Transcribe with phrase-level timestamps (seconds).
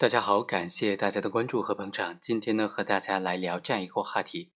[0.00, 2.18] 大家好，感谢大家的关注和捧场。
[2.22, 4.50] 今天呢，和大家来聊这样一个话题：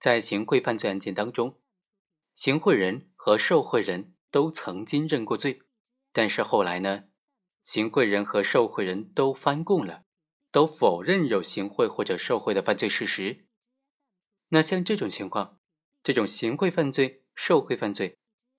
[0.00, 1.60] 在行贿犯罪案件当中，
[2.34, 5.60] 行贿人和受贿人都曾经认过罪，
[6.10, 7.04] 但是后来呢，
[7.62, 10.04] 行贿人和受贿人都翻供了，
[10.50, 13.44] 都否认有行贿或者受贿的犯罪事实。
[14.48, 15.58] 那像这种情况，
[16.02, 18.16] 这种行贿犯罪、受贿犯罪，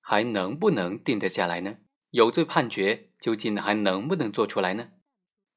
[0.00, 1.78] 还能不能定得下来呢？
[2.10, 4.90] 有罪判决究竟还能不能做出来呢？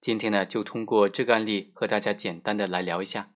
[0.04, 3.34] 今天呢，就通过这个案例和大家简单的来聊一下。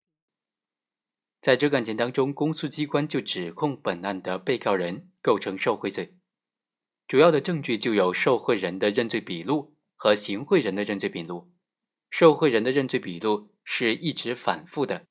[1.40, 6.18] 在这个案件当中，公诉机关就指控本案的被告人构成受贿罪，
[7.08, 11.54] 主要的证据就有受贿人的认罪笔录和行贿人的认罪笔录。
[12.10, 15.08] 受贿人的认罪笔录是一直反复的，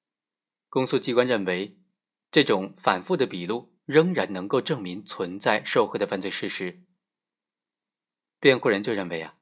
[0.68, 1.78] 公诉机关认为，
[2.30, 6.82] 这种反复的笔录仍然能够证明存在受贿的犯罪事实。
[8.38, 9.38] 辩护人就认为啊。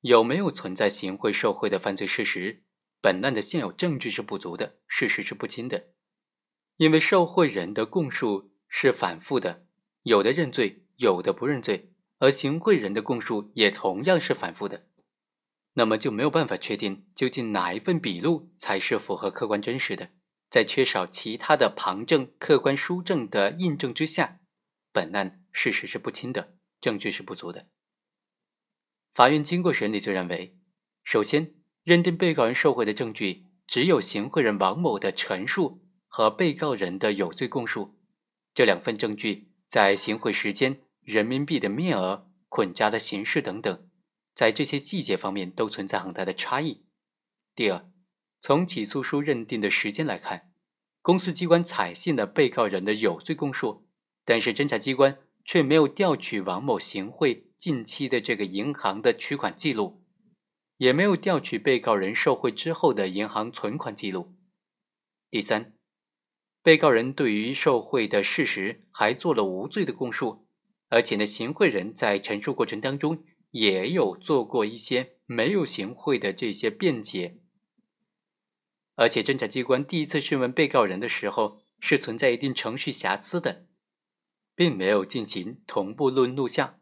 [0.00, 2.62] 有没有存在行贿受贿的犯罪事实？
[3.02, 5.88] 本案的现有证据是不足的，事实是不清的。
[6.76, 9.66] 因为受贿人的供述是反复的，
[10.02, 14.86] 有的认罪，有的不认罪，而行贿人的供述也同样是反复的，
[15.74, 20.10] 那么就没有办法确定究竟哪一份笔录才是符合客观真实的。
[20.48, 24.40] 在缺少其他的旁证、客观书证的印证之下，
[24.92, 27.68] 本案事实是不清的，证据是不足的。
[29.20, 30.56] 法院经过审理，就认为，
[31.04, 31.52] 首先
[31.84, 37.98] 认定被告人受贿的证据只有行贿人王某的陈述和被告人的有罪供述，
[38.54, 43.86] 这两份证据在行贿时间、人民币的面额、捆扎的形式等等，
[44.34, 46.86] 在这些细节方面都存在很大的差异。
[47.54, 47.90] 第二，
[48.40, 50.50] 从起诉书认定的时间来看，
[51.02, 53.86] 公诉机关采信了被告人的有罪供述，
[54.24, 57.49] 但是侦查机关却没有调取王某行贿。
[57.60, 60.02] 近期的这个银行的取款记录，
[60.78, 64.34] 也没有调取被告人受贿之后的银行存款记录。
[65.30, 65.74] 第三，
[66.62, 70.48] 被告人对于受贿的事实还做了无罪的供述，
[70.88, 77.42] 而且呢，行贿人在陈述过程当中也有做过一些没有行贿的这些辩解。
[78.94, 83.66] 而且侦查机关第一次讯问被告人的时候是存在一定程序瑕疵的，
[84.54, 86.79] 并没有进行同步录录像。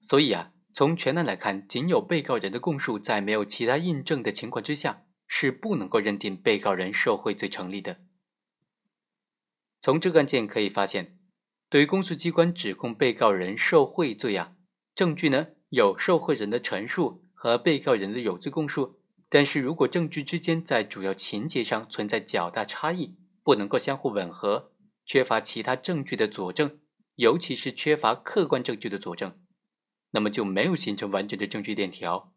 [0.00, 8.00] 所以啊，从全案来看，仅有被告人的供述，在没有其他印证的情况之下，是不能够认定被告人受贿罪成立的。
[9.80, 11.18] 从这个案件可以发现，
[11.68, 14.54] 对于公诉机关指控被告人受贿罪啊，
[14.94, 24.72] 证据呢有受贿人的陈述和被告人的有罪供述，但是如果证据之间在主要情节上存在较大差异，不能够相互吻合，
[25.04, 26.80] 缺乏其他证据的佐证，
[27.16, 29.38] 尤其是缺乏客观证据的佐证。
[30.10, 32.32] 那么就没有形成完整的证据链条，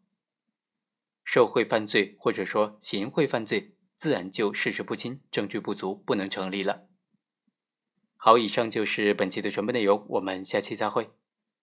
[1.24, 6.88] 受贿犯罪或者说行贿犯罪，自然就事实不清、证据不足，不能成立了。
[8.16, 11.10] 好，以上就是本期的全部内容，我们下期再会。